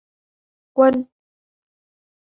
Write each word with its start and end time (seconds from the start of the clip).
Quân 0.73 0.95